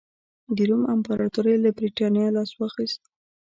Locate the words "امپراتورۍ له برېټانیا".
0.95-2.27